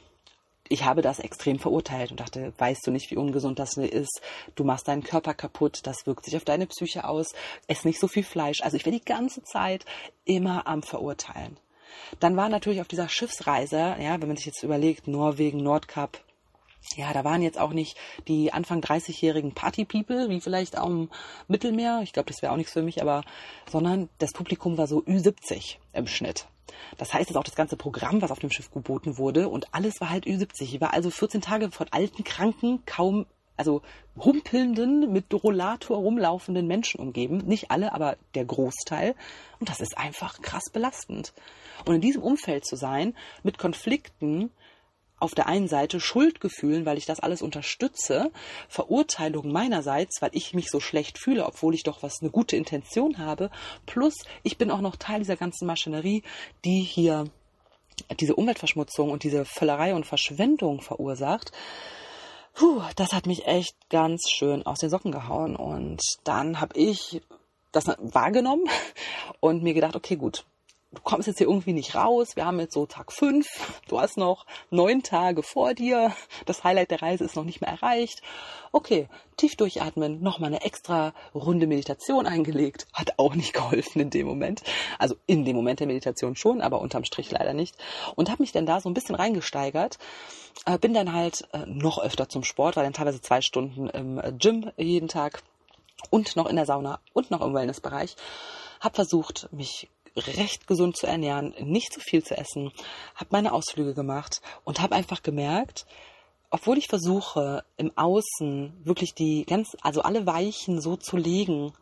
[0.71, 4.21] Ich habe das extrem verurteilt und dachte, weißt du nicht, wie ungesund das ist?
[4.55, 7.29] Du machst deinen Körper kaputt, das wirkt sich auf deine Psyche aus.
[7.69, 8.61] Ess nicht so viel Fleisch.
[8.61, 9.87] Also ich war die ganze Zeit
[10.27, 11.59] immer am Verurteilen.
[12.21, 16.23] Dann war natürlich auf dieser Schiffsreise, ja, wenn man sich jetzt überlegt, Norwegen, Nordkap,
[16.97, 21.11] ja, da waren jetzt auch nicht die Anfang 30-jährigen Party-People, wie vielleicht am
[21.47, 22.01] Mittelmeer.
[22.03, 23.23] Ich glaube, das wäre auch nichts für mich, aber,
[23.71, 26.47] sondern das Publikum war so Ü70 im Schnitt.
[26.97, 30.01] Das heißt, dass auch das ganze Programm, was auf dem Schiff geboten wurde und alles
[30.01, 30.63] war halt Ü70.
[30.63, 33.83] Ich war also 14 Tage von alten, kranken, kaum, also
[34.17, 37.39] humpelnden, mit Rollator rumlaufenden Menschen umgeben.
[37.39, 39.15] Nicht alle, aber der Großteil.
[39.59, 41.33] Und das ist einfach krass belastend.
[41.85, 44.51] Und in diesem Umfeld zu sein, mit Konflikten,
[45.21, 48.31] auf der einen Seite Schuldgefühlen, weil ich das alles unterstütze,
[48.69, 53.19] Verurteilung meinerseits, weil ich mich so schlecht fühle, obwohl ich doch was eine gute Intention
[53.19, 53.51] habe,
[53.87, 56.23] plus ich bin auch noch Teil dieser ganzen Maschinerie,
[56.65, 57.25] die hier
[58.21, 61.53] diese Umweltverschmutzung und diese Völlerei und Verschwendung verursacht.
[62.55, 67.21] Puh, das hat mich echt ganz schön aus den Socken gehauen und dann habe ich
[67.73, 68.65] das wahrgenommen
[69.41, 70.45] und mir gedacht, okay, gut,
[70.93, 72.37] du kommst jetzt hier irgendwie nicht raus.
[72.37, 73.47] Wir haben jetzt so Tag fünf.
[73.89, 76.13] Du hast noch neun Tage vor dir.
[76.47, 78.23] Das Highlight der Reise ist noch nicht mehr erreicht.
[78.73, 82.87] Okay, tief durchatmen, nochmal eine extra Runde Meditation eingelegt.
[82.93, 84.63] Hat auch nicht geholfen in dem Moment.
[84.99, 87.77] Also in dem Moment der Meditation schon, aber unterm Strich leider nicht.
[88.17, 89.99] Und habe mich dann da so ein bisschen reingesteigert.
[90.65, 94.19] Äh, bin dann halt äh, noch öfter zum Sport, war dann teilweise zwei Stunden im
[94.19, 95.43] äh, Gym jeden Tag
[96.11, 98.17] und noch in der Sauna und noch im Wellnessbereich.
[98.81, 102.73] Hab versucht, mich recht gesund zu ernähren, nicht zu viel zu essen,
[103.15, 105.87] habe meine Ausflüge gemacht und habe einfach gemerkt,
[106.51, 111.73] obwohl ich versuche, im Außen wirklich die ganz, also alle Weichen so zu legen,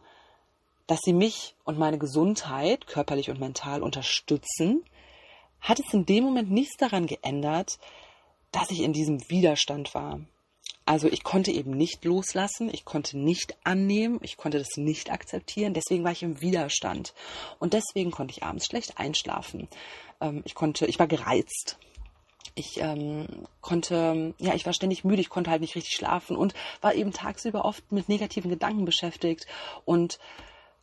[0.87, 4.85] dass sie mich und meine Gesundheit, körperlich und mental, unterstützen,
[5.61, 7.79] hat es in dem Moment nichts daran geändert,
[8.53, 10.20] dass ich in diesem Widerstand war.
[10.87, 15.75] Also ich konnte eben nicht loslassen, ich konnte nicht annehmen, ich konnte das nicht akzeptieren,
[15.75, 17.12] deswegen war ich im Widerstand.
[17.59, 19.66] Und deswegen konnte ich abends schlecht einschlafen.
[20.20, 21.79] Ähm, ich konnte, ich war gereizt.
[22.55, 23.27] Ich ähm,
[23.61, 27.12] konnte, ja, ich war ständig müde, ich konnte halt nicht richtig schlafen und war eben
[27.12, 29.46] tagsüber oft mit negativen Gedanken beschäftigt
[29.85, 30.20] und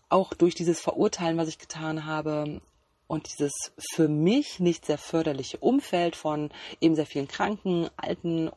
[0.10, 2.62] auch durch dieses Verurteilen, was ich getan habe,
[3.08, 3.54] und dieses
[3.94, 6.50] für mich nicht sehr förderliche Umfeld von
[6.82, 8.50] eben sehr vielen kranken, alten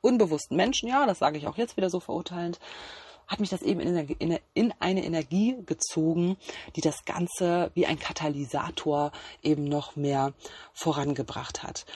[0.00, 2.58] unbewussten Menschen, ja, das sage ich auch jetzt wieder so verurteilend,
[3.26, 6.36] hat mich das eben in, in, eine Energie gezogen,
[6.74, 10.32] die das Ganze wie ein Katalysator eben noch mehr
[10.72, 11.86] vorangebracht hat.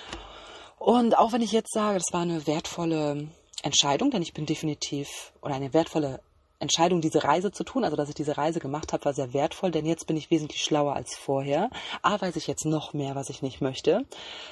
[0.78, 3.28] Und auch wenn ich jetzt sage, das war eine wertvolle
[3.62, 6.20] Entscheidung, denn ich bin definitiv, oder eine wertvolle
[6.60, 9.70] Entscheidung, diese Reise zu tun, also dass ich diese Reise gemacht habe, war sehr wertvoll,
[9.70, 11.68] denn jetzt bin ich wesentlich schlauer als vorher.
[12.02, 14.06] A, weiß ich jetzt noch mehr, was ich nicht möchte.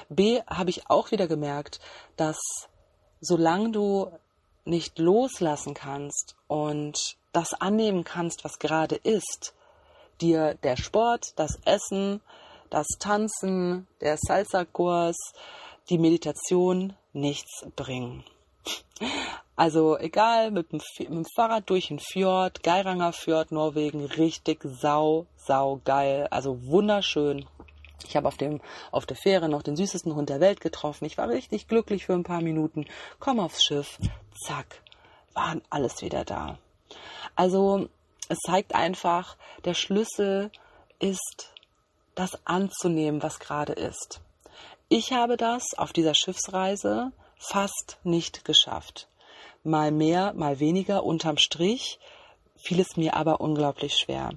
[0.09, 1.81] B, habe ich auch wieder gemerkt,
[2.17, 2.39] dass
[3.23, 4.11] solange du
[4.65, 9.55] nicht loslassen kannst und das annehmen kannst, was gerade ist,
[10.21, 12.21] dir der Sport, das Essen,
[12.69, 15.17] das Tanzen, der Salsa-Kurs,
[15.89, 18.25] die Meditation nichts bringen.
[19.57, 25.27] Also egal, mit dem, mit dem, Fahrrad durch den Fjord, Geiranger Fjord, Norwegen, richtig sau,
[25.37, 26.27] sau geil.
[26.31, 27.47] Also wunderschön.
[28.09, 28.37] Ich habe auf,
[28.91, 31.05] auf der Fähre noch den süßesten Hund der Welt getroffen.
[31.05, 32.87] Ich war richtig glücklich für ein paar Minuten.
[33.19, 33.99] Komm aufs Schiff.
[34.47, 34.83] Zack.
[35.35, 36.59] Waren alles wieder da.
[37.37, 37.89] Also,
[38.29, 40.51] es zeigt einfach, der Schlüssel
[40.99, 41.53] ist,
[42.15, 44.21] das anzunehmen, was gerade ist.
[44.89, 49.09] Ich habe das auf dieser Schiffsreise fast nicht geschafft.
[49.65, 51.99] Mal mehr, mal weniger unterm Strich
[52.57, 54.31] fiel es mir aber unglaublich schwer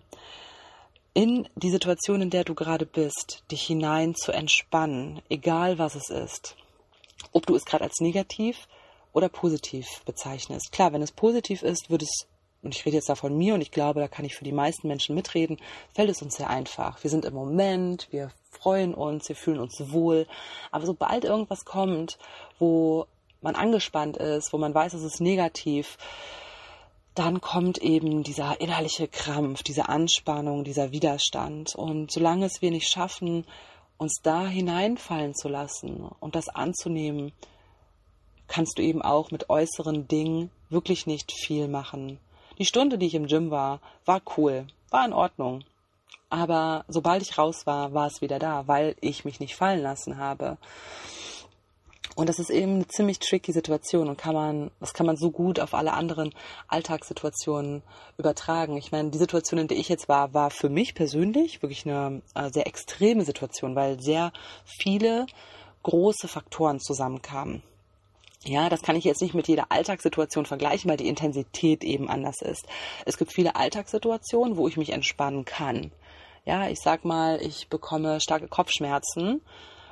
[1.15, 6.09] in die Situation, in der du gerade bist, dich hinein zu entspannen, egal was es
[6.09, 6.57] ist.
[7.31, 8.67] Ob du es gerade als negativ
[9.13, 10.73] oder positiv bezeichnest.
[10.73, 12.27] Klar, wenn es positiv ist, wird es,
[12.61, 14.51] und ich rede jetzt da von mir und ich glaube, da kann ich für die
[14.51, 15.57] meisten Menschen mitreden,
[15.93, 17.01] fällt es uns sehr einfach.
[17.01, 20.27] Wir sind im Moment, wir freuen uns, wir fühlen uns wohl.
[20.69, 22.17] Aber sobald irgendwas kommt,
[22.59, 23.07] wo
[23.41, 25.97] man angespannt ist, wo man weiß, es ist negativ,
[27.15, 31.73] dann kommt eben dieser innerliche Krampf, diese Anspannung, dieser Widerstand.
[31.73, 33.45] Und solange es wir nicht schaffen,
[33.97, 37.31] uns da hineinfallen zu lassen und das anzunehmen,
[38.47, 42.19] kannst du eben auch mit äußeren Dingen wirklich nicht viel machen.
[42.59, 45.63] Die Stunde, die ich im Gym war, war cool, war in Ordnung.
[46.29, 50.17] Aber sobald ich raus war, war es wieder da, weil ich mich nicht fallen lassen
[50.17, 50.57] habe.
[52.15, 55.31] Und das ist eben eine ziemlich tricky Situation und kann man, das kann man so
[55.31, 56.33] gut auf alle anderen
[56.69, 57.83] Alltagssituationen
[58.17, 58.77] übertragen.
[58.77, 62.21] Ich meine, die Situation, in der ich jetzt war, war für mich persönlich wirklich eine
[62.33, 64.31] äh, sehr extreme Situation, weil sehr
[64.63, 65.25] viele
[65.83, 67.61] große Faktoren zusammenkamen.
[68.45, 72.41] Ja, das kann ich jetzt nicht mit jeder Alltagssituation vergleichen, weil die Intensität eben anders
[72.41, 72.65] ist.
[73.05, 75.91] Es gibt viele Alltagssituationen, wo ich mich entspannen kann.
[76.45, 79.41] Ja, ich sag mal, ich bekomme starke Kopfschmerzen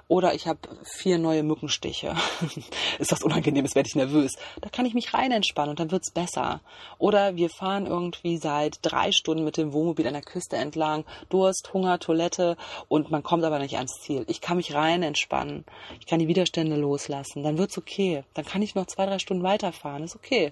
[0.08, 2.16] Oder ich habe vier neue Mückenstiche.
[3.00, 4.34] ist das unangenehm, werde ich nervös.
[4.62, 6.62] Da kann ich mich rein entspannen und dann wird's besser.
[6.98, 11.06] Oder wir fahren irgendwie seit drei Stunden mit dem Wohnmobil an der Küste entlang.
[11.30, 12.58] Durst, Hunger, Toilette
[12.90, 14.26] und man kommt aber nicht ans Ziel.
[14.28, 15.66] Ich kann mich rein entspannen.
[16.00, 17.44] Ich kann die Widerstände loslassen.
[17.44, 18.24] Dann wird's okay.
[18.34, 20.04] Dann kann ich noch zwei, drei Stunden weiterfahren.
[20.04, 20.52] Ist okay.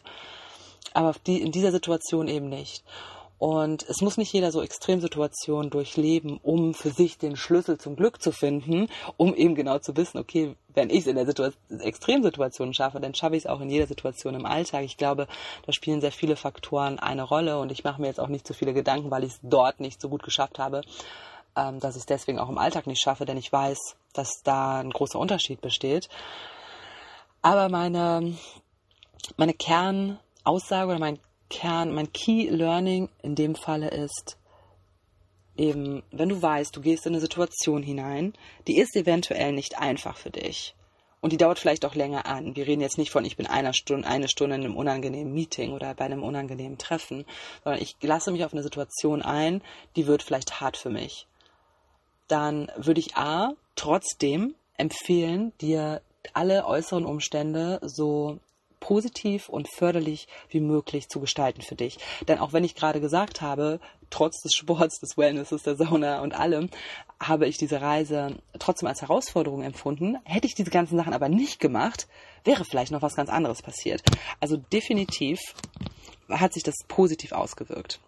[0.93, 2.83] Aber die, in dieser Situation eben nicht.
[3.41, 8.21] Und es muss nicht jeder so Extremsituationen durchleben, um für sich den Schlüssel zum Glück
[8.21, 12.75] zu finden, um eben genau zu wissen, okay, wenn ich es in der Situation, Extremsituation
[12.75, 14.83] schaffe, dann schaffe ich es auch in jeder Situation im Alltag.
[14.83, 15.25] Ich glaube,
[15.65, 18.53] da spielen sehr viele Faktoren eine Rolle und ich mache mir jetzt auch nicht so
[18.53, 20.81] viele Gedanken, weil ich es dort nicht so gut geschafft habe,
[21.55, 24.81] ähm, dass ich es deswegen auch im Alltag nicht schaffe, denn ich weiß, dass da
[24.81, 26.09] ein großer Unterschied besteht.
[27.41, 28.37] Aber meine,
[29.35, 31.17] meine Kernaussage oder mein
[31.51, 34.37] Kern, mein Key Learning in dem Falle ist,
[35.55, 38.33] eben, wenn du weißt, du gehst in eine Situation hinein,
[38.67, 40.73] die ist eventuell nicht einfach für dich.
[41.19, 42.55] Und die dauert vielleicht auch länger an.
[42.55, 45.73] Wir reden jetzt nicht von, ich bin einer Stunde, eine Stunde in einem unangenehmen Meeting
[45.73, 47.25] oder bei einem unangenehmen Treffen,
[47.63, 49.61] sondern ich lasse mich auf eine Situation ein,
[49.95, 51.27] die wird vielleicht hart für mich.
[52.27, 56.01] Dann würde ich A, trotzdem empfehlen, dir
[56.33, 58.39] alle äußeren Umstände so
[58.81, 61.97] positiv und förderlich wie möglich zu gestalten für dich.
[62.27, 66.33] Denn auch wenn ich gerade gesagt habe, trotz des Sports, des Wellnesses, der Sauna und
[66.37, 66.69] allem,
[67.21, 70.17] habe ich diese Reise trotzdem als Herausforderung empfunden.
[70.25, 72.09] Hätte ich diese ganzen Sachen aber nicht gemacht,
[72.43, 74.03] wäre vielleicht noch was ganz anderes passiert.
[74.41, 75.39] Also definitiv
[76.29, 78.01] hat sich das positiv ausgewirkt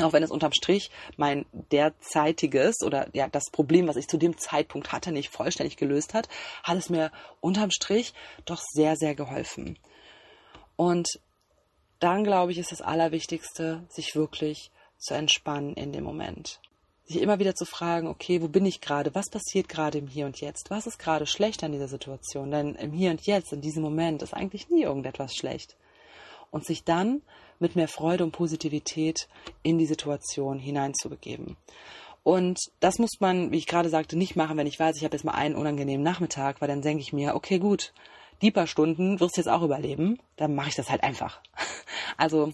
[0.00, 4.38] auch wenn es unterm Strich mein derzeitiges oder ja das Problem, was ich zu dem
[4.38, 6.28] Zeitpunkt hatte, nicht vollständig gelöst hat,
[6.62, 8.14] hat es mir unterm Strich
[8.46, 9.78] doch sehr, sehr geholfen.
[10.76, 11.20] Und
[11.98, 16.60] dann, glaube ich, ist das Allerwichtigste, sich wirklich zu entspannen in dem Moment.
[17.04, 19.14] Sich immer wieder zu fragen, okay, wo bin ich gerade?
[19.14, 20.70] Was passiert gerade im Hier und Jetzt?
[20.70, 22.50] Was ist gerade schlecht an dieser Situation?
[22.50, 25.76] Denn im Hier und Jetzt, in diesem Moment, ist eigentlich nie irgendetwas schlecht.
[26.50, 27.22] Und sich dann
[27.58, 29.28] mit mehr Freude und Positivität
[29.62, 31.56] in die Situation hineinzubegeben.
[32.24, 35.16] Und das muss man, wie ich gerade sagte, nicht machen, wenn ich weiß, ich habe
[35.16, 37.92] jetzt mal einen unangenehmen Nachmittag, weil dann denke ich mir, okay, gut,
[38.42, 41.40] die Stunden wirst du jetzt auch überleben, dann mache ich das halt einfach.
[42.18, 42.52] Also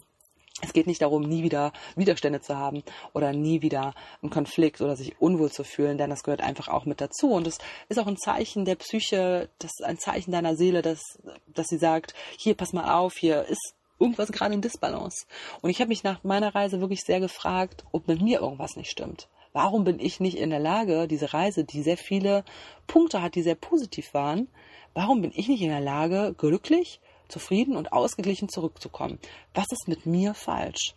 [0.61, 4.97] es geht nicht darum, nie wieder Widerstände zu haben oder nie wieder einen Konflikt oder
[4.97, 7.33] sich unwohl zu fühlen, denn das gehört einfach auch mit dazu.
[7.33, 11.01] Und es ist auch ein Zeichen der Psyche, das ist ein Zeichen deiner Seele, dass,
[11.47, 15.27] dass sie sagt, hier, pass mal auf, hier ist irgendwas gerade in Disbalance.
[15.61, 18.91] Und ich habe mich nach meiner Reise wirklich sehr gefragt, ob mit mir irgendwas nicht
[18.91, 19.29] stimmt.
[19.53, 22.45] Warum bin ich nicht in der Lage, diese Reise, die sehr viele
[22.87, 24.49] Punkte hat, die sehr positiv waren,
[24.95, 29.19] Warum bin ich nicht in der Lage, glücklich, zufrieden und ausgeglichen zurückzukommen?
[29.55, 30.95] Was ist mit mir falsch?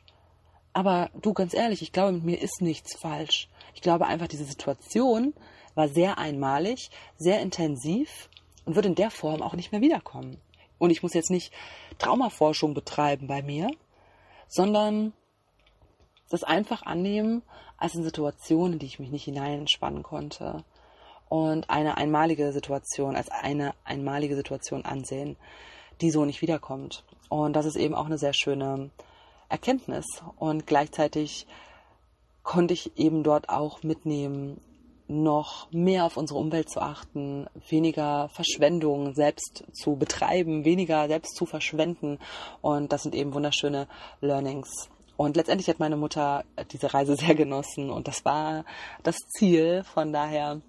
[0.73, 3.49] Aber du, ganz ehrlich, ich glaube, mit mir ist nichts falsch.
[3.73, 5.33] Ich glaube einfach, diese Situation
[5.75, 8.29] war sehr einmalig, sehr intensiv
[8.65, 10.39] und wird in der Form auch nicht mehr wiederkommen.
[10.77, 11.51] Und ich muss jetzt nicht
[11.97, 13.69] Traumaforschung betreiben bei mir,
[14.47, 15.13] sondern
[16.29, 17.43] das einfach annehmen
[17.77, 20.63] als eine Situation, in die ich mich nicht hineinspannen konnte,
[21.31, 25.37] und eine einmalige Situation als eine einmalige Situation ansehen,
[26.01, 27.05] die so nicht wiederkommt.
[27.29, 28.89] Und das ist eben auch eine sehr schöne
[29.47, 30.05] Erkenntnis.
[30.35, 31.47] Und gleichzeitig
[32.43, 34.59] konnte ich eben dort auch mitnehmen,
[35.07, 41.45] noch mehr auf unsere Umwelt zu achten, weniger Verschwendung selbst zu betreiben, weniger selbst zu
[41.45, 42.19] verschwenden.
[42.59, 43.87] Und das sind eben wunderschöne
[44.19, 44.89] Learnings.
[45.15, 48.65] Und letztendlich hat meine Mutter diese Reise sehr genossen und das war
[49.01, 49.85] das Ziel.
[49.85, 50.59] Von daher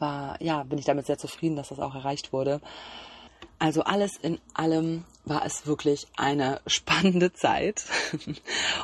[0.00, 2.60] war, ja, bin ich damit sehr zufrieden, dass das auch erreicht wurde.
[3.58, 7.84] Also alles in allem war es wirklich eine spannende Zeit.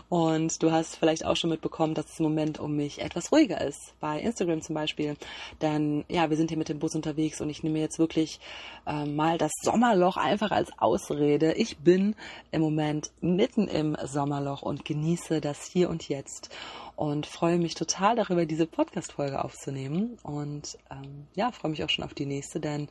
[0.08, 3.60] Und du hast vielleicht auch schon mitbekommen, dass es im Moment um mich etwas ruhiger
[3.60, 3.94] ist.
[4.00, 5.16] Bei Instagram zum Beispiel.
[5.62, 8.40] Denn ja, wir sind hier mit dem Bus unterwegs und ich nehme jetzt wirklich
[8.86, 11.52] äh, mal das Sommerloch einfach als Ausrede.
[11.54, 12.16] Ich bin
[12.50, 16.50] im Moment mitten im Sommerloch und genieße das hier und jetzt
[16.96, 20.18] und freue mich total darüber, diese Podcast-Folge aufzunehmen.
[20.22, 22.88] Und ähm, ja, freue mich auch schon auf die nächste, denn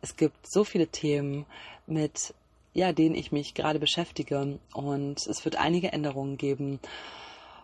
[0.00, 1.46] es gibt so viele Themen,
[1.86, 2.34] mit
[2.74, 4.58] ja, denen ich mich gerade beschäftige.
[4.74, 6.80] Und es wird einige Änderungen geben.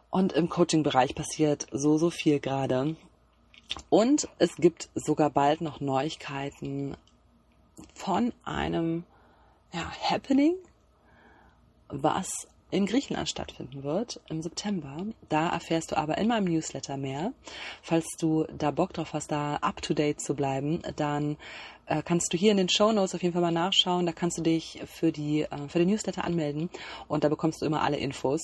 [0.09, 2.97] Und im Coaching-Bereich passiert so, so viel gerade.
[3.89, 6.97] Und es gibt sogar bald noch Neuigkeiten
[7.95, 9.05] von einem
[9.73, 10.55] ja, Happening,
[11.89, 15.07] was in Griechenland stattfinden wird im September.
[15.29, 17.33] Da erfährst du aber in meinem Newsletter mehr.
[17.83, 21.37] Falls du da Bock drauf hast, da up to date zu bleiben, dann
[21.91, 24.07] äh, kannst du hier in den Show Notes auf jeden Fall mal nachschauen.
[24.07, 26.71] Da kannst du dich für die äh, für den Newsletter anmelden
[27.09, 28.41] und da bekommst du immer alle Infos.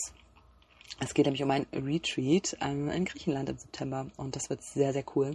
[0.98, 4.92] Es geht nämlich um ein Retreat ähm, in Griechenland im September und das wird sehr
[4.92, 5.34] sehr cool.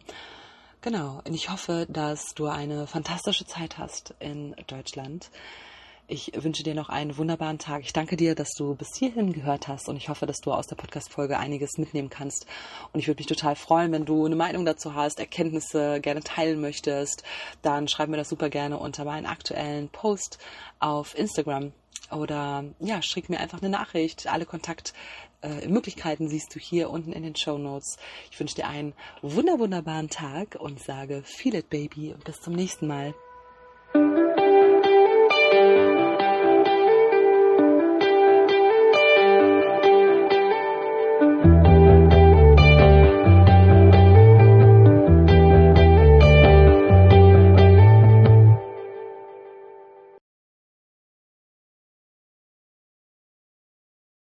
[0.82, 5.30] Genau, und ich hoffe, dass du eine fantastische Zeit hast in Deutschland.
[6.12, 7.84] Ich wünsche dir noch einen wunderbaren Tag.
[7.86, 10.68] Ich danke dir, dass du bis hierhin gehört hast und ich hoffe, dass du aus
[10.68, 12.48] der Podcast-Folge einiges mitnehmen kannst.
[12.92, 16.60] Und ich würde mich total freuen, wenn du eine Meinung dazu hast, Erkenntnisse gerne teilen
[16.60, 17.24] möchtest.
[17.62, 20.38] Dann schreib mir das super gerne unter meinen aktuellen Post
[20.82, 21.72] auf Instagram
[22.12, 24.28] oder ja, schick mir einfach eine Nachricht.
[24.28, 27.96] Alle Kontaktmöglichkeiten äh, siehst du hier unten in den Show Notes.
[28.30, 28.92] Ich wünsche dir einen
[29.22, 33.14] wunder wunderbaren Tag und sage Feel it, Baby und bis zum nächsten Mal.